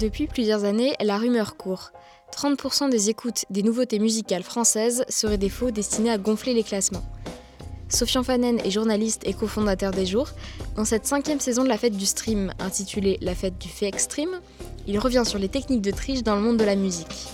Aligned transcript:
Depuis 0.00 0.26
plusieurs 0.26 0.64
années, 0.64 0.94
la 1.00 1.16
rumeur 1.16 1.56
court. 1.56 1.90
30% 2.36 2.90
des 2.90 3.08
écoutes 3.08 3.46
des 3.48 3.62
nouveautés 3.62 3.98
musicales 3.98 4.42
françaises 4.42 5.06
seraient 5.08 5.38
des 5.38 5.48
faux 5.48 5.70
destinés 5.70 6.10
à 6.10 6.18
gonfler 6.18 6.52
les 6.52 6.64
classements. 6.64 7.04
Sofian 7.88 8.22
Fanen 8.22 8.58
est 8.58 8.70
journaliste 8.70 9.26
et 9.26 9.32
cofondateur 9.32 9.92
des 9.92 10.04
Jours. 10.04 10.28
Dans 10.74 10.84
cette 10.84 11.06
cinquième 11.06 11.40
saison 11.40 11.64
de 11.64 11.68
la 11.68 11.78
fête 11.78 11.96
du 11.96 12.04
stream, 12.04 12.52
intitulée 12.58 13.16
La 13.22 13.34
fête 13.34 13.56
du 13.56 13.68
fait 13.68 13.86
extreme, 13.86 14.40
il 14.86 14.98
revient 14.98 15.22
sur 15.24 15.38
les 15.38 15.48
techniques 15.48 15.80
de 15.80 15.92
triche 15.92 16.22
dans 16.22 16.36
le 16.36 16.42
monde 16.42 16.58
de 16.58 16.64
la 16.64 16.76
musique. 16.76 17.28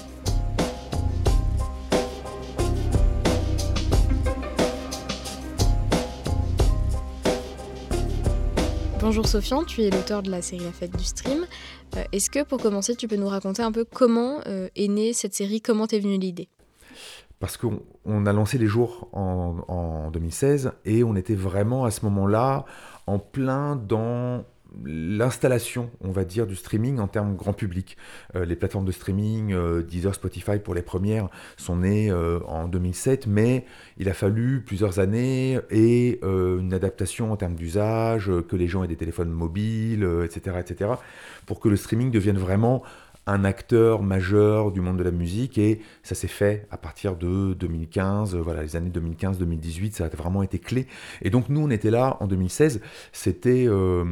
Bonjour 9.00 9.26
Sofian, 9.26 9.64
tu 9.64 9.82
es 9.82 9.90
l'auteur 9.90 10.22
de 10.22 10.30
la 10.30 10.42
série 10.42 10.62
La 10.64 10.70
fête 10.70 10.96
du 10.96 11.02
stream. 11.02 11.44
Euh, 11.96 12.04
est-ce 12.12 12.30
que 12.30 12.44
pour 12.44 12.60
commencer, 12.60 12.94
tu 12.96 13.08
peux 13.08 13.16
nous 13.16 13.28
raconter 13.28 13.62
un 13.62 13.72
peu 13.72 13.84
comment 13.84 14.40
euh, 14.46 14.68
est 14.76 14.88
née 14.88 15.12
cette 15.12 15.34
série, 15.34 15.60
comment 15.60 15.86
t'es 15.86 15.98
venue 15.98 16.18
l'idée? 16.18 16.48
Parce 17.38 17.56
qu'on 17.56 18.26
a 18.26 18.32
lancé 18.32 18.56
les 18.56 18.66
jours 18.66 19.08
en, 19.12 19.56
en 19.66 20.10
2016 20.10 20.72
et 20.84 21.02
on 21.02 21.16
était 21.16 21.34
vraiment 21.34 21.84
à 21.84 21.90
ce 21.90 22.04
moment-là 22.04 22.64
en 23.06 23.18
plein 23.18 23.74
dans 23.74 24.44
l'installation, 24.84 25.90
on 26.00 26.10
va 26.10 26.24
dire, 26.24 26.46
du 26.46 26.56
streaming 26.56 26.98
en 26.98 27.08
termes 27.08 27.36
grand 27.36 27.52
public. 27.52 27.96
Euh, 28.34 28.44
les 28.44 28.56
plateformes 28.56 28.84
de 28.84 28.92
streaming, 28.92 29.52
euh, 29.52 29.82
Deezer, 29.82 30.14
Spotify 30.14 30.58
pour 30.58 30.74
les 30.74 30.82
premières, 30.82 31.28
sont 31.56 31.76
nées 31.76 32.10
euh, 32.10 32.40
en 32.46 32.68
2007, 32.68 33.26
mais 33.26 33.64
il 33.98 34.08
a 34.08 34.14
fallu 34.14 34.62
plusieurs 34.64 34.98
années 34.98 35.58
et 35.70 36.20
une 36.22 36.74
adaptation 36.74 37.32
en 37.32 37.36
termes 37.36 37.54
d'usage, 37.54 38.30
que 38.48 38.56
les 38.56 38.68
gens 38.68 38.84
aient 38.84 38.88
des 38.88 38.96
téléphones 38.96 39.30
mobiles, 39.30 40.06
etc., 40.24 40.56
etc., 40.60 40.90
pour 41.46 41.60
que 41.60 41.68
le 41.68 41.76
streaming 41.76 42.10
devienne 42.10 42.38
vraiment 42.38 42.82
un 43.26 43.44
acteur 43.44 44.02
majeur 44.02 44.72
du 44.72 44.80
monde 44.80 44.96
de 44.96 45.04
la 45.04 45.12
musique 45.12 45.56
et 45.56 45.80
ça 46.02 46.14
s'est 46.14 46.28
fait 46.28 46.66
à 46.70 46.76
partir 46.76 47.14
de 47.16 47.54
2015, 47.54 48.34
voilà, 48.34 48.62
les 48.62 48.74
années 48.74 48.90
2015-2018, 48.90 49.92
ça 49.92 50.06
a 50.06 50.08
vraiment 50.08 50.42
été 50.42 50.58
clé. 50.58 50.88
Et 51.22 51.30
donc 51.30 51.48
nous, 51.48 51.60
on 51.60 51.70
était 51.70 51.90
là 51.90 52.16
en 52.20 52.26
2016, 52.26 52.80
c'était 53.12 53.66
euh, 53.68 54.04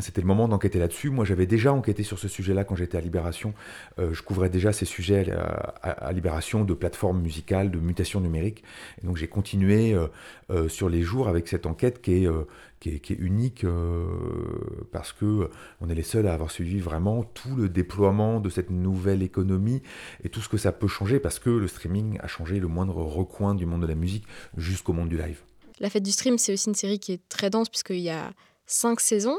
c'était 0.00 0.20
le 0.20 0.26
moment 0.28 0.46
d'enquêter 0.46 0.78
là-dessus. 0.78 1.10
Moi, 1.10 1.24
j'avais 1.24 1.46
déjà 1.46 1.72
enquêté 1.72 2.04
sur 2.04 2.18
ce 2.18 2.28
sujet-là 2.28 2.62
quand 2.64 2.76
j'étais 2.76 2.98
à 2.98 3.00
Libération. 3.00 3.52
Euh, 3.98 4.12
je 4.12 4.22
couvrais 4.22 4.48
déjà 4.48 4.72
ces 4.72 4.84
sujets 4.84 5.32
à, 5.82 6.12
Libération 6.12 6.64
de 6.64 6.74
plateformes 6.74 7.20
musicales, 7.20 7.70
de 7.70 7.78
mutations 7.78 8.20
numériques. 8.20 8.62
Et 9.02 9.06
donc 9.06 9.16
j'ai 9.16 9.28
continué 9.28 9.96
euh, 10.50 10.68
sur 10.68 10.88
les 10.88 11.02
jours 11.02 11.28
avec 11.28 11.48
cette 11.48 11.66
enquête 11.66 12.00
qui 12.00 12.24
est, 12.24 12.28
qui 12.90 13.12
est, 13.12 13.18
unique 13.18 13.64
parce 14.90 15.12
que 15.12 15.48
on 15.80 15.88
est 15.88 15.94
les 15.94 16.02
seuls 16.02 16.26
à 16.26 16.34
avoir 16.34 16.50
suivi 16.50 16.80
vraiment 16.80 17.22
tout 17.22 17.54
le 17.54 17.68
déploiement 17.68 18.40
de 18.40 18.48
cette 18.48 18.70
nouvelle 18.70 19.22
économie 19.22 19.82
et 20.24 20.28
tout 20.28 20.40
ce 20.40 20.48
que 20.48 20.56
ça 20.56 20.72
peut 20.72 20.88
changer 20.88 21.20
parce 21.20 21.38
que 21.38 21.50
le 21.50 21.68
streaming 21.68 22.18
a 22.20 22.26
changé 22.26 22.58
le 22.58 22.68
moindre 22.68 22.96
recoin 22.96 23.54
du 23.54 23.66
monde 23.66 23.82
de 23.82 23.86
la 23.86 23.94
musique 23.94 24.24
jusqu'au 24.56 24.92
monde 24.92 25.08
du 25.08 25.16
live. 25.16 25.42
La 25.78 25.90
fête 25.90 26.02
du 26.02 26.10
stream, 26.10 26.38
c'est 26.38 26.52
aussi 26.52 26.68
une 26.68 26.74
série 26.74 26.98
qui 26.98 27.12
est 27.12 27.28
très 27.28 27.50
dense 27.50 27.68
puisqu'il 27.68 28.00
y 28.00 28.10
a 28.10 28.32
cinq 28.66 29.00
saisons. 29.00 29.38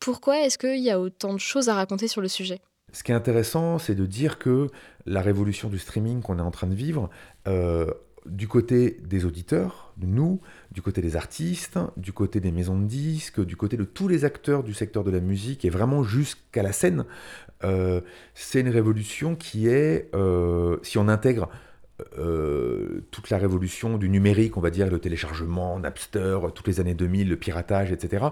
Pourquoi 0.00 0.40
est-ce 0.40 0.58
qu'il 0.58 0.82
y 0.82 0.90
a 0.90 1.00
autant 1.00 1.32
de 1.32 1.38
choses 1.38 1.68
à 1.68 1.74
raconter 1.74 2.08
sur 2.08 2.20
le 2.20 2.28
sujet? 2.28 2.60
Ce 2.92 3.02
qui 3.02 3.12
est 3.12 3.14
intéressant, 3.14 3.78
c'est 3.78 3.94
de 3.94 4.04
dire 4.04 4.38
que 4.38 4.68
la 5.06 5.22
révolution 5.22 5.68
du 5.68 5.78
streaming 5.78 6.20
qu'on 6.20 6.38
est 6.38 6.42
en 6.42 6.50
train 6.50 6.66
de 6.66 6.74
vivre, 6.74 7.08
euh, 7.48 7.86
du 8.26 8.48
côté 8.48 8.98
des 9.04 9.24
auditeurs, 9.24 9.92
nous, 10.00 10.40
du 10.70 10.82
côté 10.82 11.00
des 11.00 11.16
artistes, 11.16 11.78
du 11.96 12.12
côté 12.12 12.40
des 12.40 12.52
maisons 12.52 12.78
de 12.78 12.86
disques, 12.86 13.44
du 13.44 13.56
côté 13.56 13.76
de 13.76 13.84
tous 13.84 14.08
les 14.08 14.24
acteurs 14.24 14.62
du 14.62 14.74
secteur 14.74 15.04
de 15.04 15.10
la 15.10 15.20
musique 15.20 15.64
et 15.64 15.70
vraiment 15.70 16.02
jusqu'à 16.02 16.62
la 16.62 16.72
scène, 16.72 17.04
euh, 17.64 18.00
c'est 18.34 18.60
une 18.60 18.68
révolution 18.68 19.34
qui 19.34 19.68
est, 19.68 20.08
euh, 20.14 20.76
si 20.82 20.98
on 20.98 21.08
intègre 21.08 21.48
euh, 22.18 23.04
toute 23.10 23.30
la 23.30 23.38
révolution 23.38 23.98
du 23.98 24.08
numérique, 24.08 24.56
on 24.56 24.60
va 24.60 24.70
dire, 24.70 24.88
le 24.88 24.98
téléchargement, 24.98 25.78
Napster, 25.78 26.38
toutes 26.54 26.68
les 26.68 26.80
années 26.80 26.94
2000, 26.94 27.28
le 27.28 27.36
piratage, 27.36 27.92
etc., 27.92 28.26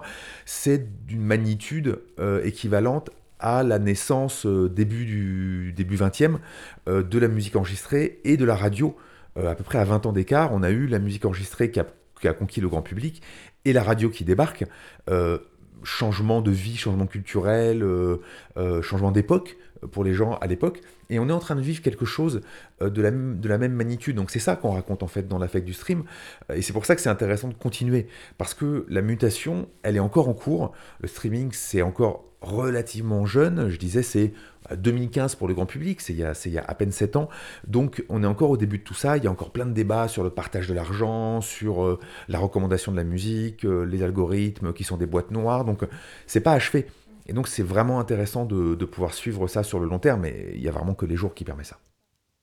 c'est 0.45 1.05
d'une 1.05 1.23
magnitude 1.23 1.99
équivalente 2.43 3.11
à 3.39 3.63
la 3.63 3.79
naissance 3.79 4.45
début 4.45 5.05
du 5.05 5.73
début 5.73 5.95
20e 5.95 6.37
de 6.87 7.19
la 7.19 7.27
musique 7.27 7.55
enregistrée 7.55 8.19
et 8.23 8.37
de 8.37 8.45
la 8.45 8.55
radio. 8.55 8.95
À 9.35 9.55
peu 9.55 9.63
près 9.63 9.77
à 9.77 9.85
20 9.85 10.05
ans 10.05 10.11
d'écart, 10.11 10.53
on 10.53 10.63
a 10.63 10.69
eu 10.69 10.87
la 10.87 10.99
musique 10.99 11.25
enregistrée 11.25 11.71
qui 11.71 11.79
a, 11.79 11.85
qui 12.19 12.27
a, 12.27 12.33
conquis 12.33 12.61
le 12.61 12.69
grand 12.69 12.81
public 12.81 13.21
et 13.65 13.73
la 13.73 13.83
radio 13.83 14.09
qui 14.09 14.25
débarque 14.25 14.65
changement 15.83 16.41
de 16.41 16.51
vie, 16.51 16.77
changement 16.77 17.07
culturel, 17.07 17.83
euh, 17.83 18.17
euh, 18.57 18.81
changement 18.81 19.11
d'époque 19.11 19.57
pour 19.91 20.03
les 20.03 20.13
gens 20.13 20.35
à 20.35 20.47
l'époque. 20.47 20.81
Et 21.09 21.19
on 21.19 21.27
est 21.27 21.33
en 21.33 21.39
train 21.39 21.55
de 21.55 21.61
vivre 21.61 21.81
quelque 21.81 22.05
chose 22.05 22.41
euh, 22.81 22.89
de 22.89 23.01
la, 23.01 23.11
de 23.11 23.47
la 23.47 23.57
même 23.57 23.73
magnitude. 23.73 24.15
Donc 24.15 24.31
c'est 24.31 24.39
ça 24.39 24.55
qu'on 24.55 24.71
raconte 24.71 25.03
en 25.03 25.07
fait 25.07 25.27
dans 25.27 25.37
l'affect 25.37 25.65
du 25.65 25.73
stream. 25.73 26.03
Et 26.53 26.61
c'est 26.61 26.73
pour 26.73 26.85
ça 26.85 26.95
que 26.95 27.01
c'est 27.01 27.09
intéressant 27.09 27.47
de 27.47 27.53
continuer. 27.53 28.07
Parce 28.37 28.53
que 28.53 28.85
la 28.89 29.01
mutation, 29.01 29.67
elle 29.83 29.95
est 29.95 30.01
encore 30.01 30.29
en 30.29 30.33
cours. 30.33 30.71
Le 30.99 31.07
streaming, 31.07 31.49
c'est 31.51 31.81
encore 31.81 32.25
relativement 32.41 33.25
jeune. 33.25 33.69
Je 33.69 33.77
disais, 33.77 34.03
c'est 34.03 34.33
2015 34.75 35.35
pour 35.35 35.47
le 35.47 35.53
grand 35.53 35.65
public, 35.65 36.01
c'est 36.01 36.13
il, 36.13 36.33
il, 36.45 36.51
y 36.51 36.57
a 36.57 36.63
à 36.67 36.75
peine 36.75 36.91
7 36.91 37.15
ans. 37.15 37.29
Donc 37.67 38.03
on 38.09 38.23
est 38.23 38.27
encore 38.27 38.49
au 38.49 38.57
début 38.57 38.79
de 38.79 38.83
tout 38.83 38.93
ça, 38.93 39.17
il 39.17 39.23
y 39.23 39.27
a 39.27 39.31
encore 39.31 39.51
plein 39.51 39.65
de 39.65 39.73
débats 39.73 40.07
sur 40.07 40.23
le 40.23 40.29
partage 40.29 40.67
de 40.67 40.73
l'argent, 40.73 41.41
sur 41.41 41.83
euh, 41.83 41.99
la 42.27 42.39
recommandation 42.39 42.91
de 42.91 42.97
la 42.97 43.03
musique, 43.03 43.65
euh, 43.65 43.83
les 43.83 44.03
algorithmes 44.03 44.73
qui 44.73 44.83
sont 44.83 44.97
des 44.97 45.05
boîtes 45.05 45.31
noires, 45.31 45.65
donc 45.65 45.83
c'est 46.27 46.41
pas 46.41 46.53
achevé. 46.53 46.87
Et 47.27 47.33
donc 47.33 47.47
c'est 47.47 47.63
vraiment 47.63 47.99
intéressant 47.99 48.45
de, 48.45 48.85
pouvoir 48.85 49.13
suivre 49.13 49.47
ça 49.47 49.63
sur 49.63 49.79
le 49.79 49.87
long 49.87 49.99
terme, 49.99 50.25
et 50.25 50.51
il 50.55 50.61
y 50.61 50.67
a 50.67 50.71
vraiment 50.71 50.93
que 50.93 51.05
les 51.05 51.15
jours 51.15 51.33
qui 51.33 51.43
permettent 51.43 51.67
ça. 51.67 51.77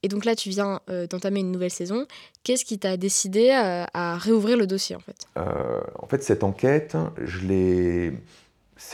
Et 0.01 0.07
donc 0.07 0.23
là, 0.23 0.33
tu 0.33 0.49
viens 0.49 0.79
euh, 0.89 1.07
d'entamer 1.07 1.41
une 1.41 1.51
nouvelle 1.51 1.71
saison. 1.71 2.05
Qu'est-ce 2.43 2.63
qui 2.63 2.79
t'a 2.79 2.95
décidé 2.95 3.49
à, 3.51 4.17
réouvrir 4.17 4.55
le 4.55 4.65
dossier 4.65 4.95
en 4.95 5.01
fait? 5.01 5.27
En 5.35 6.07
fait, 6.07 6.23
cette 6.23 6.43
enquête, 6.45 6.95
je 7.21 7.45
l'ai, 7.45 8.13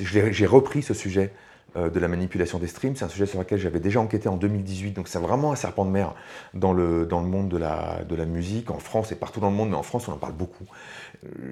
j'ai 0.02 0.46
repris 0.46 0.82
ce 0.82 0.94
sujet 0.94 1.32
euh, 1.32 1.55
de 1.76 2.00
la 2.00 2.08
manipulation 2.08 2.60
des 2.60 2.68
streams. 2.68 2.96
C'est 2.96 3.06
un 3.06 3.10
sujet 3.10 3.26
sur 3.26 3.40
lequel 3.40 3.60
j'avais 3.60 3.80
déjà 3.80 4.00
enquêté 4.00 4.30
en 4.30 4.38
2018, 4.38 4.92
donc 4.92 5.08
c'est 5.08 5.20
vraiment 5.20 5.52
un 5.52 5.56
serpent 5.56 5.86
de 5.86 5.92
mer 5.92 6.14
dans 6.54 6.74
le, 6.74 7.06
dans 7.06 7.22
le 7.22 7.28
monde 7.28 7.50
de 7.50 7.58
la, 7.58 8.04
de 8.08 8.16
la 8.16 8.26
musique, 8.26 8.72
en 8.72 8.80
France 8.80 9.12
et 9.12 9.16
partout 9.16 9.40
dans 9.40 9.50
le 9.50 9.56
monde, 9.56 9.70
mais 9.70 9.76
en 9.76 9.84
France 9.84 10.08
on 10.08 10.14
en 10.14 10.18
parle 10.18 10.34
beaucoup. 10.34 10.66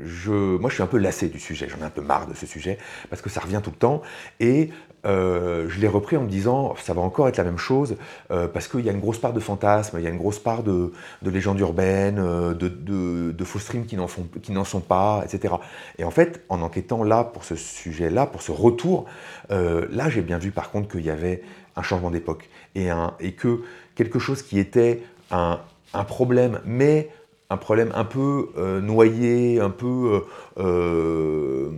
Je, 0.03 0.31
moi 0.57 0.69
je 0.69 0.75
suis 0.75 0.83
un 0.83 0.87
peu 0.87 0.97
lassé 0.97 1.29
du 1.29 1.39
sujet, 1.39 1.67
j'en 1.69 1.79
ai 1.79 1.87
un 1.87 1.89
peu 1.89 2.01
marre 2.01 2.27
de 2.27 2.33
ce 2.33 2.45
sujet, 2.45 2.77
parce 3.09 3.21
que 3.21 3.29
ça 3.29 3.41
revient 3.41 3.61
tout 3.63 3.71
le 3.71 3.77
temps, 3.77 4.01
et 4.39 4.69
euh, 5.05 5.67
je 5.67 5.81
l'ai 5.81 5.87
repris 5.87 6.15
en 6.15 6.21
me 6.21 6.29
disant 6.29 6.75
ça 6.77 6.93
va 6.93 7.01
encore 7.01 7.27
être 7.27 7.35
la 7.35 7.43
même 7.43 7.57
chose 7.57 7.97
euh, 8.31 8.47
parce 8.47 8.69
qu'il 8.69 8.81
y 8.81 8.89
a 8.89 8.93
une 8.93 9.01
grosse 9.01 9.17
part 9.17 9.33
de 9.33 9.39
fantasmes, 9.41 9.97
il 9.99 10.03
y 10.03 10.07
a 10.07 10.09
une 10.09 10.17
grosse 10.17 10.39
part 10.39 10.63
de, 10.63 10.93
de 11.21 11.29
légendes 11.29 11.59
urbaines, 11.59 12.15
de, 12.53 12.69
de, 12.69 13.43
faux 13.43 13.59
streams 13.59 13.85
qui 13.85 13.97
n'en, 13.97 14.07
font, 14.07 14.25
qui 14.41 14.53
n'en 14.53 14.63
sont 14.63 14.79
pas, 14.79 15.23
etc. 15.25 15.55
Et 15.97 16.05
en 16.05 16.11
fait, 16.11 16.41
en 16.47 16.61
enquêtant 16.61 17.03
là 17.03 17.25
pour 17.25 17.43
ce 17.43 17.55
sujet-là, 17.55 18.25
pour 18.25 18.41
ce 18.41 18.51
retour, 18.51 19.05
là 19.49 20.09
j'ai 20.13 20.21
bien 20.21 20.37
vu 20.37 20.51
par 20.51 20.71
contre 20.71 20.87
qu'il 20.89 21.05
y 21.05 21.09
avait 21.09 21.41
un 21.75 21.81
changement 21.81 22.11
d'époque 22.11 22.49
et, 22.75 22.89
et 23.19 23.33
que 23.33 23.61
quelque 23.95 24.19
chose 24.19 24.41
qui 24.41 24.59
était 24.59 25.03
un, 25.31 25.59
problème, 26.05 26.59
mais 26.65 27.09
un 27.49 27.57
problème 27.57 27.91
un 27.95 28.05
peu 28.05 28.49
euh, 28.57 28.81
noyé, 28.81 29.59
un 29.59 29.69
peu... 29.69 30.23
Euh, 30.57 30.61
euh, 30.63 31.69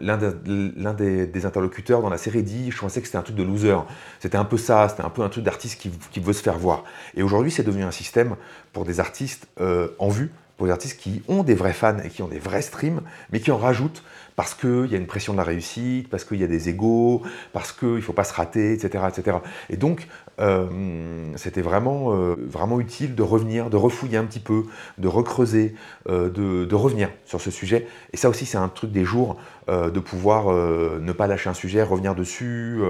l'un 0.00 0.94
des, 0.94 1.46
interlocuteurs 1.46 2.02
dans 2.02 2.08
la 2.08 2.18
série 2.18 2.42
dit 2.42 2.70
Je 2.70 2.78
pensais 2.78 3.00
que 3.00 3.06
c'était 3.06 3.18
un 3.18 3.22
truc 3.22 3.36
de 3.36 3.42
loser. 3.42 3.76
C'était 4.20 4.36
un 4.36 4.44
peu 4.44 4.56
ça, 4.56 4.88
c'était 4.88 5.04
un 5.04 5.10
peu 5.10 5.22
un 5.22 5.28
truc 5.28 5.44
d'artiste 5.44 5.80
qui, 5.80 5.90
qui, 6.10 6.20
veut 6.20 6.32
se 6.32 6.42
faire 6.42 6.58
voir. 6.58 6.84
Et 7.14 7.22
aujourd'hui, 7.22 7.50
c'est 7.50 7.62
devenu 7.62 7.84
un 7.84 7.90
système 7.90 8.36
pour 8.72 8.84
des 8.84 9.00
artistes 9.00 9.46
en 9.98 10.08
vue, 10.08 10.32
pour 10.56 10.66
des 10.66 10.72
artistes 10.72 10.98
qui 10.98 11.22
ont 11.28 11.42
des 11.42 11.54
vrais 11.54 11.72
fans 11.72 11.98
et 12.02 12.08
qui 12.08 12.22
ont 12.22 12.28
des 12.28 12.38
vrais 12.38 12.62
streams, 12.62 13.00
mais 13.30 13.40
qui 13.40 13.50
en 13.50 13.58
rajoutent 13.58 14.02
parce 14.36 14.54
qu'il 14.54 14.86
y 14.86 14.94
a 14.94 14.98
une 14.98 15.06
pression 15.06 15.32
de 15.32 15.38
la 15.38 15.44
réussite, 15.44 16.08
parce 16.08 16.24
qu'il 16.24 16.40
y 16.40 16.44
a 16.44 16.46
des 16.46 16.68
égaux, 16.68 17.22
parce 17.52 17.72
qu'il 17.72 17.88
ne 17.88 18.00
faut 18.00 18.12
pas 18.12 18.24
se 18.24 18.34
rater, 18.34 18.72
etc. 18.72 19.04
etc. 19.08 19.38
Et 19.70 19.76
donc, 19.76 20.06
euh, 20.40 21.32
c'était 21.36 21.60
vraiment, 21.60 22.14
euh, 22.14 22.34
vraiment 22.38 22.80
utile 22.80 23.14
de 23.14 23.22
revenir, 23.22 23.70
de 23.70 23.76
refouiller 23.76 24.16
un 24.16 24.24
petit 24.24 24.40
peu, 24.40 24.64
de 24.98 25.08
recreuser, 25.08 25.74
euh, 26.08 26.30
de, 26.30 26.74
revenir 26.74 27.10
sur 27.26 27.40
ce 27.40 27.50
sujet. 27.50 27.86
Et 28.12 28.16
ça 28.16 28.28
aussi, 28.28 28.46
c'est 28.46 28.58
un 28.58 28.68
truc 28.68 28.90
des 28.92 29.04
jours, 29.04 29.36
de 29.68 30.00
pouvoir 30.00 30.52
ne 30.52 31.12
pas 31.12 31.28
lâcher 31.28 31.48
un 31.48 31.54
sujet, 31.54 31.84
revenir 31.84 32.16
dessus, 32.16 32.80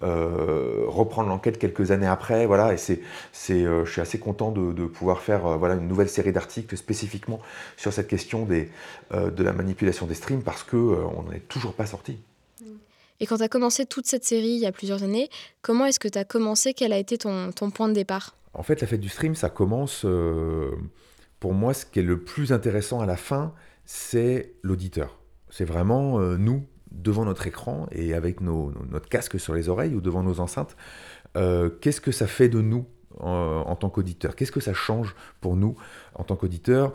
reprendre 0.00 1.28
l'enquête 1.28 1.58
quelques 1.58 1.90
années 1.90 2.06
après. 2.06 2.46
Voilà, 2.46 2.72
et 2.72 2.76
c'est, 2.76 3.00
je 3.32 3.84
suis 3.84 4.00
assez 4.00 4.18
content 4.20 4.52
de, 4.52 4.72
de 4.72 4.84
pouvoir 4.84 5.20
faire 5.22 5.58
voilà, 5.58 5.74
une 5.74 5.88
nouvelle 5.88 6.08
série 6.08 6.30
d'articles 6.30 6.76
spécifiquement 6.76 7.40
sur 7.76 7.92
cette 7.92 8.06
question 8.06 8.44
des, 8.44 8.70
de 9.12 9.42
la 9.42 9.52
manipulation 9.52 10.06
des 10.06 10.14
streams, 10.14 10.42
parce 10.42 10.62
que 10.62 10.73
euh, 10.76 11.06
on 11.16 11.30
n'est 11.30 11.40
toujours 11.40 11.74
pas 11.74 11.86
sorti. 11.86 12.18
Et 13.20 13.26
quand 13.26 13.36
tu 13.36 13.42
as 13.42 13.48
commencé 13.48 13.86
toute 13.86 14.06
cette 14.06 14.24
série 14.24 14.50
il 14.50 14.58
y 14.58 14.66
a 14.66 14.72
plusieurs 14.72 15.02
années, 15.02 15.28
comment 15.62 15.86
est-ce 15.86 16.00
que 16.00 16.08
tu 16.08 16.18
as 16.18 16.24
commencé? 16.24 16.74
Quel 16.74 16.92
a 16.92 16.98
été 16.98 17.18
ton, 17.18 17.52
point 17.72 17.88
de 17.88 17.94
départ? 17.94 18.36
En 18.54 18.62
fait, 18.62 18.80
la 18.80 18.86
fête 18.86 19.00
du 19.00 19.08
stream, 19.08 19.34
ça 19.34 19.50
commence, 19.50 20.04
euh, 20.04 20.70
pour 21.40 21.54
moi, 21.54 21.74
ce 21.74 21.86
qui 21.86 22.00
est 22.00 22.02
le 22.02 22.20
plus 22.20 22.52
intéressant 22.52 23.00
à 23.00 23.06
la 23.06 23.16
fin, 23.16 23.52
c'est 23.84 24.54
l'auditeur. 24.62 25.18
C'est 25.50 25.64
vraiment 25.64 26.18
euh, 26.18 26.36
nous, 26.36 26.64
devant 26.90 27.24
notre 27.24 27.46
écran 27.46 27.86
et 27.92 28.14
avec 28.14 28.40
nos, 28.40 28.72
notre 28.90 29.08
casque 29.08 29.38
sur 29.38 29.54
les 29.54 29.68
oreilles 29.68 29.94
ou 29.94 30.00
devant 30.00 30.22
nos 30.22 30.40
enceintes, 30.40 30.76
euh, 31.36 31.70
qu'est-ce 31.80 32.00
que 32.00 32.12
ça 32.12 32.26
fait 32.26 32.48
de 32.48 32.60
nous 32.60 32.86
en, 33.20 33.76
tant 33.76 33.90
qu'auditeur? 33.90 34.34
Qu'est-ce 34.34 34.50
que 34.50 34.60
ça 34.60 34.74
change 34.74 35.14
pour 35.40 35.56
nous 35.56 35.76
en 36.14 36.24
tant 36.24 36.34
qu'auditeur? 36.34 36.92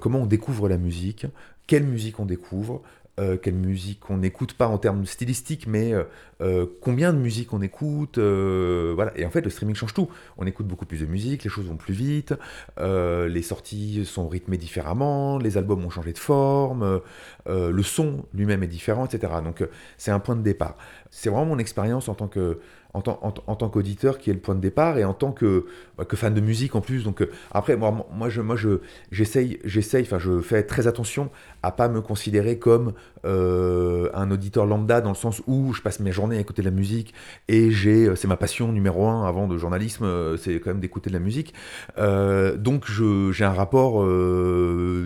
Comment 0.00 0.20
on 0.20 0.26
découvre 0.26 0.70
la 0.70 0.78
musique? 0.78 1.26
Quelle 1.66 1.84
musique 1.84 2.18
on 2.18 2.24
découvre? 2.24 2.82
Euh, 3.18 3.36
quelle 3.36 3.54
musique 3.54 4.08
on 4.08 4.18
n'écoute 4.18 4.54
pas 4.54 4.68
en 4.68 4.78
termes 4.78 5.04
stylistiques, 5.04 5.66
mais 5.66 5.92
euh, 5.92 6.04
euh, 6.40 6.66
combien 6.80 7.12
de 7.12 7.18
musique 7.18 7.52
on 7.52 7.60
écoute. 7.60 8.18
voilà. 8.18 9.12
Et 9.16 9.26
en 9.26 9.30
fait, 9.30 9.42
le 9.42 9.50
streaming 9.50 9.74
change 9.74 9.94
tout. 9.94 10.08
On 10.38 10.46
écoute 10.46 10.66
beaucoup 10.66 10.86
plus 10.86 11.00
de 11.00 11.06
musique, 11.06 11.44
les 11.44 11.50
choses 11.50 11.66
vont 11.66 11.76
plus 11.76 11.94
vite, 11.94 12.34
les 12.78 13.42
sorties 13.42 14.04
sont 14.04 14.28
rythmées 14.28 14.56
différemment, 14.56 15.38
les 15.38 15.58
albums 15.58 15.84
ont 15.84 15.90
changé 15.90 16.12
de 16.12 16.18
forme, 16.18 17.00
le 17.46 17.82
son 17.82 18.24
lui-même 18.32 18.62
est 18.62 18.68
différent, 18.68 19.06
etc. 19.06 19.32
Donc 19.44 19.66
c'est 19.98 20.10
un 20.10 20.20
point 20.20 20.36
de 20.36 20.42
départ. 20.42 20.76
C'est 21.10 21.28
vraiment 21.28 21.46
mon 21.46 21.58
expérience 21.58 22.08
en 22.08 22.14
tant 22.14 22.28
que 22.28 22.60
en, 22.94 23.02
tant 23.02 23.68
qu'auditeur 23.68 24.18
qui 24.18 24.30
est 24.30 24.32
le 24.32 24.40
point 24.40 24.54
de 24.54 24.60
départ 24.60 24.98
et 24.98 25.04
en 25.04 25.14
tant 25.14 25.32
que, 25.32 25.66
bah, 25.96 26.04
fan 26.14 26.34
de 26.34 26.40
musique 26.40 26.74
en 26.74 26.80
plus. 26.80 27.04
Donc 27.04 27.26
après, 27.52 27.76
moi, 27.76 28.06
moi, 28.12 28.28
je, 28.28 28.40
moi 28.40 28.56
je, 28.56 28.80
j'essaye, 29.12 29.58
j'essaye, 29.64 30.02
enfin, 30.02 30.18
je 30.18 30.40
fais 30.40 30.62
très 30.62 30.86
attention 30.86 31.30
à 31.62 31.72
pas 31.72 31.88
me 31.88 32.00
considérer 32.00 32.58
comme 32.58 32.92
euh, 33.24 34.08
un 34.14 34.30
auditeur 34.30 34.66
lambda 34.66 35.00
dans 35.00 35.10
le 35.10 35.14
sens 35.14 35.42
où 35.46 35.72
je 35.74 35.82
passe 35.82 36.00
mes 36.00 36.12
journées 36.12 36.36
à 36.36 36.40
écouter 36.40 36.62
de 36.62 36.68
la 36.68 36.74
musique 36.74 37.12
et 37.48 37.70
j'ai 37.70 38.06
euh, 38.06 38.16
c'est 38.16 38.28
ma 38.28 38.36
passion 38.36 38.72
numéro 38.72 39.06
un 39.06 39.26
avant 39.26 39.46
de 39.46 39.58
journalisme 39.58 40.04
euh, 40.04 40.36
c'est 40.38 40.58
quand 40.58 40.70
même 40.70 40.80
d'écouter 40.80 41.10
de 41.10 41.14
la 41.14 41.20
musique. 41.20 41.54
Donc 41.96 42.86
j'ai 43.30 43.44
un 43.44 43.52
rapport 43.52 44.04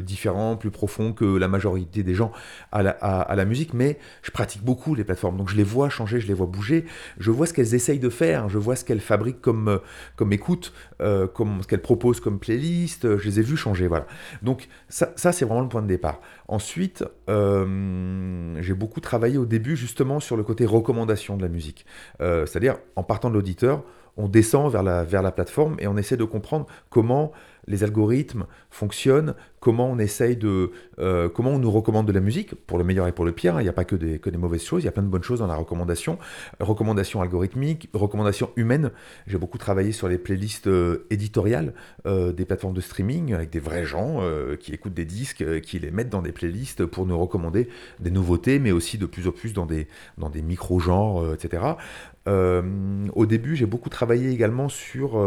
différent 0.03 0.57
plus 0.57 0.71
profond 0.71 1.13
que 1.13 1.25
la 1.25 1.49
majorité 1.49 2.03
des 2.03 2.15
gens 2.15 2.33
à 2.73 2.83
la, 2.83 2.91
à, 2.91 3.35
la, 3.35 3.45
musique 3.45 3.75
mais 3.75 3.99
je 4.23 4.31
pratique 4.31 4.63
beaucoup 4.63 4.95
les 4.95 5.05
plateformes. 5.05 5.37
Donc 5.37 5.49
je 5.49 5.57
les 5.57 5.65
vois 5.65 5.89
changer 5.89 6.21
je 6.21 6.29
les 6.29 6.35
vois 6.35 6.47
bouger. 6.47 6.85
Je 7.19 7.31
vois 7.31 7.47
ce 7.47 7.53
qu'elles 7.53 7.75
essayent 7.75 7.99
de 7.99 8.09
faire 8.09 8.49
je 8.49 8.59
vois 8.59 8.77
ce 8.77 8.85
qu'elles 8.85 9.01
fabriquent 9.01 9.41
comme 9.41 9.81
comme 10.17 10.33
écoute 10.33 10.73
comme 10.99 11.63
ce 11.63 11.67
qu'elles 11.67 11.83
proposent 11.83 12.21
comme 12.21 12.39
playlist. 12.39 13.17
Je 13.19 13.29
les 13.29 13.41
ai 13.41 13.43
vus 13.43 13.57
changer 13.57 13.87
voilà. 13.87 14.07
Donc 14.43 14.69
ça 14.89 15.15
c'est 15.17 15.45
vraiment 15.45 15.63
le 15.63 15.69
point 15.69 15.83
de 15.83 15.89
départ 15.89 16.21
ensuite 16.49 17.05
euh, 17.29 18.57
j'ai 18.61 18.75
beaucoup 18.75 19.01
travaillé 19.01 19.39
au 19.39 19.47
début 19.47 19.77
justement 19.77 20.21
sur 20.21 20.37
le 20.37 20.43
côté 20.43 20.67
recommandation 20.67 21.37
de 21.37 21.43
la 21.43 21.49
musique. 21.49 21.87
Euh, 22.21 22.47
c'est-à-dire, 22.47 22.77
en 22.97 23.03
partant 23.03 23.31
de 23.31 23.35
l'auditeur, 23.35 23.83
on 24.17 24.29
descend 24.29 24.71
vers 24.71 24.83
la, 24.83 25.05
vers 25.05 25.23
la 25.23 25.33
plateforme 25.33 25.77
et 25.79 25.87
on 25.87 25.97
essaie 25.97 26.17
de 26.17 26.25
comprendre 26.25 26.67
comment 26.91 27.33
les 27.67 27.85
algorithmes 27.85 28.47
fonctionnent, 28.71 29.35
comment 29.65 29.91
on 29.91 29.99
essaye 29.99 30.37
de, 30.37 30.73
euh, 30.99 31.31
comment 31.31 31.53
on 31.53 31.59
nous 31.59 31.71
recommande 31.71 32.07
de 32.07 32.13
la 32.13 32.21
musique, 32.21 32.55
pour 32.55 32.77
le 32.77 32.85
meilleur 32.85 33.09
et 33.09 33.13
pour 33.13 33.25
le 33.25 33.33
pire. 33.33 33.57
Hein. 33.57 33.61
Il 33.61 33.65
n'y 33.65 33.71
a 33.71 33.73
pas 33.73 33.85
que 33.85 33.97
des, 33.97 34.21
mauvaises 34.37 34.63
choses, 34.63 34.83
il 34.83 34.85
y 34.85 34.89
a 34.89 34.93
plein 34.93 35.03
de 35.03 35.09
bonnes 35.09 35.23
choses 35.23 35.39
dans 35.39 35.47
la 35.47 35.57
recommandation. 35.57 36.19
Recommandation 36.61 37.23
algorithmique, 37.23 37.89
recommandation 37.95 38.51
humaine. 38.57 38.91
J'ai 39.27 39.39
beaucoup 39.39 39.57
travaillé 39.57 39.93
sur 39.93 40.09
les 40.09 40.19
playlists 40.19 40.67
euh, 40.67 41.07
éditoriales 41.09 41.73
euh, 42.07 42.33
des 42.33 42.45
plateformes 42.45 42.75
de 42.75 42.83
streaming 42.83 43.33
avec 43.33 43.49
des 43.49 43.61
vrais 43.61 43.87
gens 43.87 44.21
qui 44.61 44.73
écoutent 44.73 44.95
des 44.95 45.05
disques, 45.05 45.61
qui 45.61 45.79
les 45.79 45.91
mettent 45.91 46.11
dans 46.11 46.23
des 46.23 46.33
playlists 46.33 46.85
pour 46.85 47.07
nous 47.07 47.19
recommander 47.19 47.69
des 48.01 48.11
nouveautés, 48.11 48.59
mais 48.59 48.73
aussi 48.73 48.99
de 48.99 49.07
plus 49.07 49.29
en 49.29 49.33
plus 49.33 49.53
dans 49.53 49.67
des, 49.67 49.89
dans 50.19 50.31
des 50.31 50.43
micro-genres, 50.43 51.33
etc. 51.33 51.63
au 52.27 53.27
début, 53.27 53.57
j'ai 53.57 53.67
beaucoup 53.67 53.91
travaillé 53.91 54.31
également 54.31 54.69
sur 54.69 55.19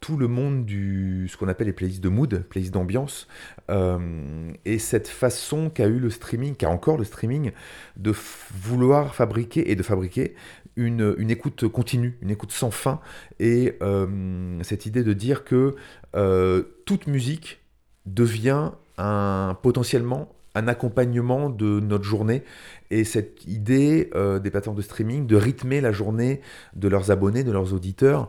tout 0.00 0.16
le 0.16 0.28
monde 0.28 0.64
du 0.64 1.26
ce 1.28 1.36
qu'on 1.36 1.48
appelle 1.48 1.66
les 1.66 1.72
playlists 1.72 2.02
de 2.02 2.08
mood, 2.08 2.44
playlists 2.48 2.72
d'ambiance, 2.72 3.26
euh, 3.70 4.52
et 4.64 4.78
cette 4.78 5.08
façon 5.08 5.70
qu'a 5.70 5.86
eu 5.86 5.98
le 5.98 6.10
streaming, 6.10 6.54
qu'a 6.54 6.70
encore 6.70 6.96
le 6.96 7.04
streaming, 7.04 7.52
de 7.96 8.14
vouloir 8.54 9.14
fabriquer 9.14 9.70
et 9.70 9.74
de 9.74 9.82
fabriquer 9.82 10.36
une, 10.76 11.14
une, 11.18 11.30
écoute 11.30 11.66
continue, 11.68 12.18
une 12.20 12.30
écoute 12.30 12.52
sans 12.52 12.70
fin, 12.70 13.00
et 13.40 13.76
euh, 13.82 14.62
cette 14.62 14.86
idée 14.86 15.02
de 15.02 15.12
dire 15.12 15.42
que 15.42 15.74
euh, 16.14 16.62
toute 16.84 17.06
musique 17.06 17.60
devient 18.04 18.70
un, 18.98 19.56
potentiellement 19.60 20.35
un 20.56 20.68
accompagnement 20.68 21.50
de 21.50 21.80
notre 21.80 22.04
journée 22.04 22.42
et 22.90 23.04
cette 23.04 23.44
idée 23.46 24.10
des 24.42 24.50
plateformes 24.50 24.76
de 24.76 24.82
streaming 24.82 25.26
de 25.26 25.36
rythmer 25.36 25.80
la 25.80 25.92
journée 25.92 26.40
de 26.74 26.88
leurs 26.88 27.10
abonnés, 27.10 27.44
de 27.44 27.52
leurs 27.52 27.74
auditeurs 27.74 28.28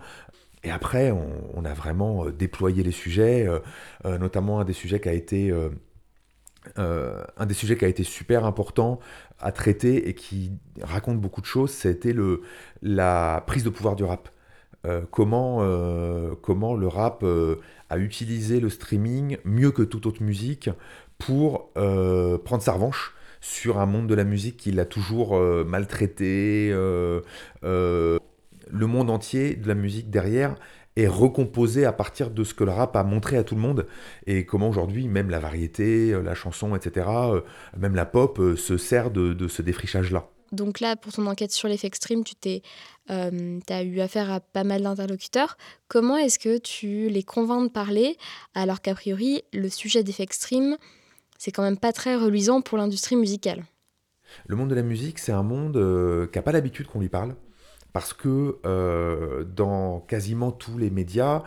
et 0.64 0.72
après, 0.72 1.12
on, 1.12 1.64
a 1.66 1.74
vraiment 1.74 2.26
euh, 2.26 2.32
déployé 2.32 2.84
les 2.84 2.92
sujets, 2.92 3.48
euh, 3.48 3.60
euh, 4.06 4.18
notamment 4.18 4.60
un 4.60 4.66
des 4.66 4.74
sujets 4.74 5.00
qui 5.00 5.10
a 5.10 5.14
été 5.14 5.54
un 6.76 7.46
des 7.46 7.54
sujets 7.54 7.78
qui 7.78 7.86
a 7.86 7.88
été 7.88 8.04
super 8.04 8.44
important 8.44 9.00
à 9.40 9.54
traiter 9.54 10.10
et 10.10 10.14
qui 10.14 10.52
raconte 10.82 11.22
beaucoup 11.22 11.40
de 11.40 11.46
choses, 11.46 11.72
c'était 11.72 12.14
la 12.82 13.44
prise 13.48 13.64
de 13.64 13.70
pouvoir 13.70 13.96
du 13.96 14.04
rap. 14.04 14.30
Comment, 15.12 15.62
comment 16.42 16.76
le 16.76 16.88
rap 16.88 17.26
a 17.90 17.98
utilisé 17.98 18.60
le 18.60 18.70
streaming 18.70 19.38
mieux 19.46 19.72
que 19.72 19.82
toute 19.82 20.06
autre 20.06 20.24
musique 20.24 20.70
pour 21.18 21.72
prendre 21.74 22.62
sa 22.62 22.74
revanche 22.74 23.14
sur 23.42 23.80
un 23.80 23.86
monde 23.86 24.08
de 24.08 24.16
la 24.16 24.24
musique 24.24 24.58
qui 24.58 24.72
l'a 24.72 24.86
toujours 24.86 25.40
maltraité 25.66 26.72
le 28.72 28.88
monde 28.88 29.10
entier 29.10 29.56
de 29.56 29.68
la 29.68 29.76
musique 29.76 30.10
derrière 30.10 30.56
est 30.98 31.08
recomposé 31.08 31.86
à 31.86 31.94
partir 31.94 32.32
de 32.32 32.44
ce 32.44 32.54
que 32.54 32.64
le 32.64 32.72
rap 32.72 32.96
a 32.96 33.04
montré 33.04 33.38
à 33.38 33.44
tout 33.44 33.56
le 33.56 33.62
monde 33.62 33.86
et 34.26 34.46
comment 34.46 34.70
aujourd'hui 34.70 35.08
même 35.08 35.30
la 35.30 35.40
variété, 35.40 36.12
euh, 36.12 36.22
la 36.22 36.34
chanson, 36.34 36.76
etc., 36.76 37.06
euh, 37.10 37.42
même 37.78 37.96
la 37.96 38.06
pop 38.06 38.40
euh, 38.40 38.56
se 38.56 38.78
sert 38.78 39.12
de, 39.12 39.48
ce 39.48 39.62
défrichage-là. 39.62 40.28
Donc 40.52 40.80
là, 40.80 40.96
pour 40.96 41.14
ton 41.14 41.26
enquête 41.28 41.52
sur 41.52 41.68
l'effet 41.68 41.90
stream, 41.94 42.24
tu 42.24 42.36
t'es, 42.36 42.62
as 43.10 43.84
eu 43.84 44.00
affaire 44.00 44.32
à 44.32 44.40
pas 44.40 44.64
mal 44.64 44.84
d'interlocuteurs. 44.84 45.58
Comment 45.88 46.18
est-ce 46.18 46.40
que 46.40 46.58
tu 46.58 47.10
les 47.10 47.24
convaincs 47.24 47.68
de 47.68 47.72
parler 47.72 48.18
alors 48.54 48.82
qu'a 48.82 48.94
priori, 48.94 49.44
le 49.54 49.70
sujet 49.70 50.04
d'effet 50.04 50.28
stream, 50.32 50.78
c'est 51.38 51.52
quand 51.52 51.64
même 51.64 51.78
pas 51.78 51.94
très 51.94 52.16
reluisant 52.16 52.62
pour 52.62 52.78
l'industrie 52.78 53.16
musicale? 53.16 53.66
Le 54.46 54.56
monde 54.56 54.70
de 54.70 54.76
la 54.76 54.84
musique, 54.84 55.20
c'est 55.20 55.32
un 55.32 55.44
monde 55.44 55.74
qui 56.32 56.38
n'a 56.38 56.44
pas 56.44 56.52
l'habitude 56.52 56.88
qu'on 56.88 57.00
lui 57.00 57.10
parle 57.10 57.36
parce 57.98 58.14
que 58.14 58.60
euh, 58.64 59.44
dans 59.44 60.02
quasiment 60.02 60.52
tous 60.52 60.78
les 60.78 60.92
médias, 60.92 61.42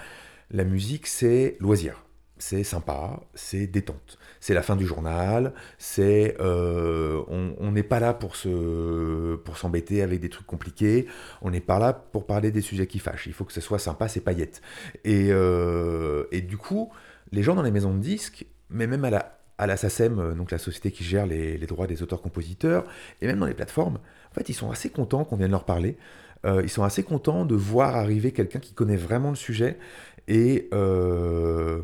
la 0.51 0.65
musique, 0.65 1.07
c'est 1.07 1.57
loisir. 1.61 2.05
C'est 2.41 2.65
sympa, 2.65 3.21
c'est 3.35 3.67
détente. 3.67 4.19
C'est 4.41 4.55
la 4.55 4.63
fin 4.63 4.75
du 4.75 4.87
journal, 4.87 5.53
c'est 5.77 6.37
euh, 6.41 7.23
on 7.29 7.71
n'est 7.71 7.83
pas 7.83 8.01
là 8.01 8.15
pour 8.15 8.35
se 8.35 9.37
pour 9.37 9.59
s'embêter 9.59 10.01
avec 10.01 10.21
des 10.21 10.31
trucs 10.31 10.47
compliqués. 10.47 11.07
On 11.43 11.51
n'est 11.51 11.61
pas 11.61 11.79
là 11.79 11.93
pour 11.93 12.27
parler 12.27 12.51
des 12.51 12.63
sujets 12.63 12.87
qui 12.87 12.99
fâchent. 12.99 13.27
Il 13.27 13.35
faut 13.35 13.45
que 13.45 13.53
ce 13.53 13.61
soit 13.61 13.79
sympa, 13.79 14.09
c'est 14.09 14.23
paillettes. 14.23 14.63
Et, 15.05 15.29
euh, 15.31 16.25
et 16.33 16.41
du 16.41 16.57
coup, 16.57 16.91
les 17.31 17.43
gens 17.43 17.55
dans 17.55 17.63
les 17.63 17.71
maisons 17.71 17.93
de 17.95 18.01
disques, 18.01 18.47
mais 18.71 18.87
même 18.87 19.05
à 19.05 19.11
la 19.11 19.37
à 19.59 19.67
la 19.67 19.77
SACEM, 19.77 20.35
donc 20.37 20.51
la 20.51 20.57
société 20.57 20.91
qui 20.91 21.05
gère 21.05 21.27
les, 21.27 21.59
les 21.59 21.67
droits 21.67 21.87
des 21.87 22.03
auteurs-compositeurs, 22.03 22.85
et 23.21 23.27
même 23.27 23.39
dans 23.39 23.45
les 23.45 23.53
plateformes, 23.53 23.99
en 24.31 24.35
fait, 24.35 24.49
ils 24.49 24.55
sont 24.55 24.71
assez 24.71 24.89
contents 24.89 25.27
qu'on 25.27 25.37
vienne 25.37 25.51
leur 25.51 25.67
parler 25.67 25.99
euh, 26.47 26.63
ils 26.63 26.71
sont 26.71 26.85
assez 26.85 27.03
contents 27.03 27.45
de 27.45 27.55
voir 27.55 27.97
arriver 27.97 28.33
quelqu'un 28.33 28.61
qui 28.61 28.73
connaît 28.73 28.97
vraiment 28.97 29.31
le 29.31 29.37
sujet 29.37 29.79
et, 30.31 30.69
euh, 30.73 31.81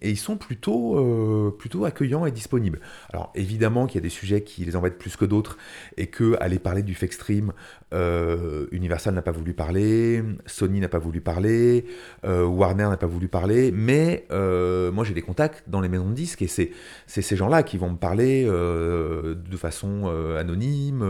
et 0.00 0.10
ils 0.10 0.16
sont 0.16 0.36
plutôt, 0.36 0.96
euh, 0.96 1.50
plutôt 1.50 1.84
accueillants 1.84 2.24
et 2.24 2.30
disponibles. 2.30 2.80
Alors 3.12 3.32
évidemment 3.34 3.86
qu'il 3.86 3.96
y 3.96 3.98
a 3.98 4.02
des 4.02 4.08
sujets 4.08 4.42
qui 4.42 4.64
les 4.64 4.76
embêtent 4.76 4.96
plus 4.96 5.16
que 5.16 5.24
d'autres 5.24 5.58
et 5.96 6.06
que 6.06 6.36
aller 6.40 6.60
parler 6.60 6.84
du 6.84 6.94
fake 6.94 7.12
stream, 7.12 7.52
euh, 7.92 8.66
Universal 8.70 9.12
n'a 9.14 9.22
pas 9.22 9.32
voulu 9.32 9.54
parler, 9.54 10.22
Sony 10.46 10.78
n'a 10.78 10.88
pas 10.88 11.00
voulu 11.00 11.20
parler, 11.20 11.84
Warner 12.22 12.84
n'a 12.84 12.96
pas 12.96 13.08
voulu 13.08 13.26
parler, 13.26 13.72
mais 13.72 14.24
moi 14.30 15.04
j'ai 15.04 15.14
des 15.14 15.22
contacts 15.22 15.64
dans 15.66 15.80
les 15.80 15.88
maisons 15.88 16.08
de 16.08 16.14
disques 16.14 16.42
et 16.42 16.46
c'est 16.46 16.70
ces 17.08 17.36
gens-là 17.36 17.64
qui 17.64 17.76
vont 17.76 17.90
me 17.90 17.96
parler 17.96 18.44
de 18.44 19.56
façon 19.56 20.06
anonyme, 20.38 21.04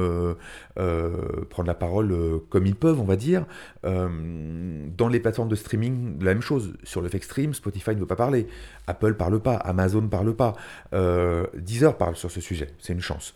prendre 0.74 1.66
la 1.66 1.74
parole 1.74 2.40
comme 2.48 2.66
ils 2.66 2.74
peuvent, 2.74 3.00
on 3.00 3.04
va 3.04 3.16
dire. 3.16 3.44
dans 3.82 5.08
les 5.08 5.20
plateformes 5.20 5.50
de 5.50 5.56
streaming, 5.56 6.16
la 6.22 6.32
même 6.32 6.42
chose 6.42 6.69
sur 6.84 7.00
le 7.00 7.08
fake 7.08 7.24
stream, 7.24 7.54
Spotify 7.54 7.90
ne 7.90 8.00
veut 8.00 8.06
pas 8.06 8.16
parler, 8.16 8.46
Apple 8.86 9.14
parle 9.14 9.40
pas, 9.40 9.56
Amazon 9.56 10.06
parle 10.08 10.34
pas, 10.34 10.54
euh, 10.92 11.46
Deezer 11.54 11.96
parle 11.96 12.16
sur 12.16 12.30
ce 12.30 12.40
sujet, 12.40 12.68
c'est 12.78 12.92
une 12.92 13.00
chance. 13.00 13.34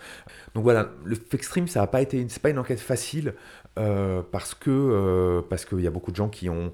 Donc 0.55 0.65
voilà, 0.65 0.91
le 1.05 1.15
fake 1.15 1.45
stream, 1.45 1.69
ça 1.69 1.81
n'a 1.81 1.87
pas 1.87 2.03
été, 2.03 2.25
c'est 2.29 2.43
pas 2.43 2.51
une 2.51 2.59
enquête 2.59 2.81
facile 2.81 3.35
euh, 3.79 4.23
parce 4.31 4.55
que 4.55 4.71
euh, 4.71 5.43
parce 5.49 5.65
qu'il 5.65 5.81
y 5.81 5.87
a 5.87 5.91
beaucoup 5.91 6.11
de 6.11 6.17
gens 6.17 6.29
qui 6.29 6.49
ont 6.49 6.73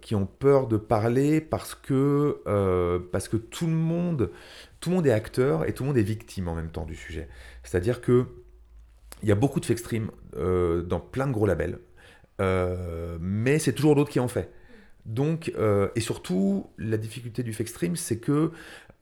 qui 0.00 0.14
ont 0.14 0.26
peur 0.26 0.68
de 0.68 0.76
parler 0.76 1.40
parce 1.40 1.74
que 1.74 2.40
parce 3.10 3.26
que 3.28 3.36
tout 3.36 3.66
le 3.66 3.72
monde 3.72 4.30
tout 4.78 4.90
le 4.90 4.96
monde 4.96 5.06
est 5.08 5.12
acteur 5.12 5.68
et 5.68 5.72
tout 5.72 5.82
le 5.82 5.88
monde 5.88 5.98
est 5.98 6.04
victime 6.04 6.46
en 6.46 6.54
même 6.54 6.70
temps 6.70 6.84
du 6.84 6.94
sujet. 6.94 7.28
C'est-à-dire 7.64 8.00
que 8.00 8.26
il 9.24 9.28
y 9.28 9.32
a 9.32 9.34
beaucoup 9.34 9.58
de 9.58 9.66
fake 9.66 9.78
stream 9.80 10.10
dans 10.36 11.00
plein 11.00 11.26
de 11.26 11.32
gros 11.32 11.46
labels, 11.46 11.80
mais 12.38 13.58
c'est 13.58 13.72
toujours 13.72 13.96
d'autres 13.96 14.10
qui 14.10 14.20
en 14.20 14.28
fait. 14.28 14.52
Donc, 15.06 15.52
euh, 15.58 15.88
et 15.96 16.00
surtout, 16.00 16.70
la 16.78 16.96
difficulté 16.96 17.42
du 17.42 17.52
fake 17.52 17.68
stream, 17.68 17.96
c'est 17.96 18.18
que 18.18 18.52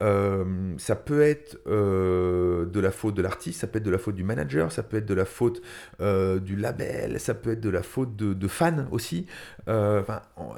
Euh, 0.02 0.74
ça 0.78 0.96
peut 0.96 1.22
être 1.22 1.58
euh, 1.68 2.66
de 2.66 2.80
la 2.80 2.90
faute 2.90 3.14
de 3.14 3.22
l'artiste, 3.22 3.60
ça 3.60 3.68
peut 3.68 3.78
être 3.78 3.84
de 3.84 3.90
la 3.90 3.98
faute 3.98 4.16
du 4.16 4.24
manager, 4.24 4.72
ça 4.72 4.82
peut 4.82 4.96
être 4.96 5.06
de 5.06 5.14
la 5.14 5.24
faute 5.24 5.62
du 6.00 6.56
label, 6.56 7.20
ça 7.20 7.34
peut 7.34 7.52
être 7.52 7.60
de 7.60 7.70
la 7.70 7.82
faute 7.82 8.16
de, 8.16 8.48
fans 8.48 8.86
aussi. 8.90 9.26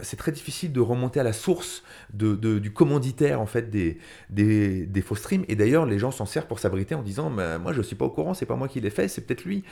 c'est 0.00 0.16
très 0.16 0.32
difficile 0.32 0.72
de 0.72 0.80
remonter 0.80 1.20
à 1.20 1.22
la 1.22 1.34
source 1.34 1.82
de, 2.14 2.34
du 2.34 2.72
commanditaire 2.72 3.40
en 3.40 3.46
fait 3.46 3.68
des, 3.70 3.98
des, 4.30 5.02
faux 5.02 5.16
streams. 5.16 5.44
Et 5.48 5.56
d'ailleurs, 5.56 5.84
les 5.84 5.98
gens 5.98 6.10
s'en 6.10 6.26
servent 6.26 6.46
pour 6.46 6.58
s'abriter 6.58 6.94
en 6.94 7.02
disant 7.02 7.28
Moi, 7.28 7.72
je 7.72 7.78
ne 7.78 7.82
suis 7.82 7.96
pas 7.96 8.06
au 8.06 8.10
courant, 8.10 8.32
c'est 8.32 8.46
pas 8.46 8.56
moi 8.56 8.68
qui 8.68 8.80
l'ai 8.80 8.90
fait, 8.90 9.08
c'est 9.08 9.20
peut-être 9.26 9.44
lui. 9.44 9.64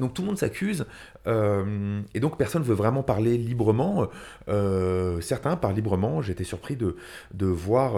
donc 0.00 0.14
tout 0.14 0.22
le 0.22 0.26
monde 0.28 0.38
s'accuse. 0.38 0.84
et 1.26 2.20
donc 2.20 2.38
personne 2.38 2.62
ne 2.62 2.66
veut 2.66 2.74
vraiment 2.74 3.04
parler 3.04 3.38
librement. 3.38 4.08
Certains 5.20 5.56
parlent 5.56 5.74
librement. 5.74 6.22
J'étais 6.22 6.44
surpris 6.44 6.76
de, 6.76 6.96
de 7.34 7.46
voir 7.46 7.94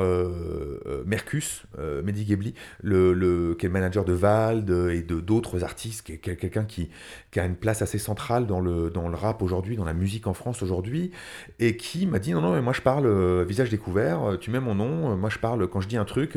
Mercus, 1.07 1.65
euh, 1.79 2.03
Mehdi 2.03 2.27
Gebli, 2.27 2.55
le, 2.83 3.55
qui 3.59 3.67
est 3.67 3.69
le 3.69 3.73
manager 3.73 4.05
de 4.05 4.13
Vald 4.13 4.71
et 4.71 5.03
de 5.03 5.21
d'autres 5.21 5.65
artistes, 5.65 6.03
qui 6.03 6.13
est 6.13 6.19
quelqu'un 6.19 6.65
qui, 6.65 6.91
qui, 7.31 7.41
a 7.41 7.45
une 7.45 7.57
place 7.57 7.83
assez 7.83 7.99
centrale 7.99 8.47
dans 8.47 8.61
le, 8.61 8.91
dans 8.91 9.09
le 9.09 9.15
rap 9.15 9.43
aujourd'hui, 9.43 9.77
dans 9.77 9.85
la 9.85 9.95
musique 9.95 10.27
en 10.27 10.35
France 10.35 10.63
aujourd'hui, 10.63 11.11
et 11.59 11.77
qui 11.77 12.07
m'a 12.07 12.19
dit 12.19 12.33
non, 12.33 12.41
non, 12.41 12.53
mais 12.53 12.63
moi 12.63 12.73
je 12.73 12.81
parle 12.81 13.07
euh, 13.07 13.45
visage 13.47 13.71
découvert, 13.71 14.23
euh, 14.23 14.37
tu 14.37 14.51
mets 14.51 14.61
mon 14.61 14.75
nom, 14.75 15.17
moi 15.17 15.31
je 15.31 15.39
parle, 15.39 15.67
quand 15.69 15.81
je 15.81 15.89
dis 15.89 15.97
un 15.97 16.05
truc, 16.05 16.33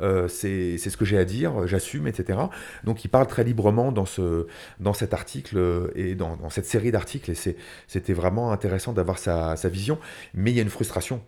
c'est 0.00 0.78
ce 0.78 0.96
que 0.96 1.04
j'ai 1.04 1.18
à 1.18 1.24
dire, 1.24 1.66
j'assume, 1.66 2.06
etc. 2.06 2.38
Donc 2.84 3.04
il 3.04 3.08
parle 3.08 3.26
très 3.26 3.44
librement 3.44 3.92
dans, 3.92 4.06
ce, 4.06 4.46
dans 4.80 4.92
cet 4.92 5.14
article 5.14 5.90
et 5.94 6.14
dans, 6.14 6.36
dans 6.36 6.50
cette 6.50 6.66
série 6.66 6.92
d'articles, 6.92 7.30
et 7.30 7.56
c'était 7.86 8.12
vraiment 8.12 8.52
intéressant 8.52 8.92
d'avoir 8.92 9.18
sa, 9.18 9.56
sa 9.56 9.68
vision, 9.68 9.98
mais 10.34 10.50
il 10.50 10.56
y 10.56 10.60
a 10.60 10.62
une 10.62 10.70
frustration 10.70 11.22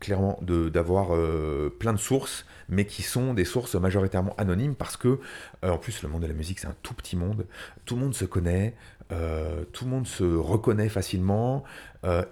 clairement 0.00 0.38
d'avoir 0.42 1.14
euh, 1.14 1.74
plein 1.78 1.92
de 1.92 1.98
sources, 1.98 2.44
mais 2.68 2.84
qui 2.84 3.02
sont 3.02 3.34
des 3.34 3.44
sources 3.44 3.74
majoritairement 3.74 4.34
anonymes 4.36 4.74
parce 4.74 4.96
que, 4.96 5.20
euh, 5.64 5.70
en 5.70 5.78
plus, 5.78 6.02
le 6.02 6.08
monde 6.08 6.22
de 6.22 6.26
la 6.26 6.34
musique, 6.34 6.58
c'est 6.58 6.66
un 6.66 6.76
tout 6.82 6.94
petit 6.94 7.16
monde. 7.16 7.46
Tout 7.84 7.96
le 7.96 8.02
monde 8.02 8.14
se 8.14 8.24
connaît, 8.24 8.74
euh, 9.12 9.64
tout 9.72 9.84
le 9.84 9.90
monde 9.90 10.06
se 10.06 10.24
reconnaît 10.24 10.88
facilement, 10.88 11.64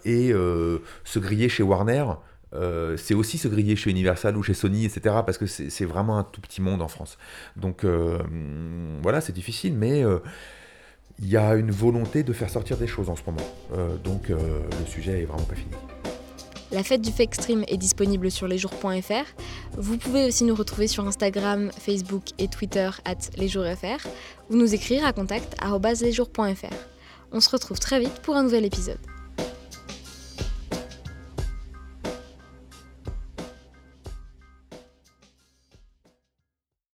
et 0.04 0.30
se 0.30 1.18
griller 1.18 1.48
chez 1.48 1.64
Warner, 1.64 2.04
c'est 2.96 3.14
aussi 3.14 3.38
se 3.38 3.48
griller 3.48 3.74
chez 3.74 3.90
Universal 3.90 4.36
ou 4.36 4.42
chez 4.44 4.54
Sony, 4.54 4.84
etc., 4.84 5.16
parce 5.26 5.36
que 5.36 5.46
c'est 5.46 5.84
vraiment 5.84 6.16
un 6.16 6.22
tout 6.22 6.40
petit 6.40 6.62
monde 6.62 6.80
en 6.80 6.86
France. 6.86 7.18
Donc 7.56 7.84
voilà, 9.02 9.20
c'est 9.20 9.32
difficile, 9.32 9.74
mais 9.74 10.04
il 11.20 11.28
y 11.28 11.36
a 11.36 11.54
une 11.54 11.70
volonté 11.70 12.22
de 12.22 12.32
faire 12.32 12.50
sortir 12.50 12.76
des 12.76 12.86
choses 12.86 13.08
en 13.08 13.16
ce 13.16 13.22
moment. 13.26 13.46
donc 14.02 14.28
le 14.28 14.86
sujet 14.86 15.22
est 15.22 15.24
vraiment 15.24 15.44
pas 15.44 15.54
fini. 15.54 15.70
La 16.74 16.82
fête 16.82 17.02
du 17.02 17.12
fake 17.12 17.36
stream 17.36 17.64
est 17.68 17.76
disponible 17.76 18.32
sur 18.32 18.48
lesjours.fr. 18.48 19.24
Vous 19.78 19.96
pouvez 19.96 20.26
aussi 20.26 20.42
nous 20.42 20.56
retrouver 20.56 20.88
sur 20.88 21.06
Instagram, 21.06 21.70
Facebook 21.78 22.24
et 22.38 22.48
Twitter 22.48 22.90
at 23.04 23.14
lesjoursfr 23.36 24.08
ou 24.50 24.56
nous 24.56 24.74
écrire 24.74 25.06
à 25.06 25.12
contact 25.12 25.56
lesjours.fr. 26.02 26.74
On 27.30 27.38
se 27.38 27.50
retrouve 27.50 27.78
très 27.78 28.00
vite 28.00 28.20
pour 28.22 28.34
un 28.34 28.42
nouvel 28.42 28.64
épisode. 28.64 28.98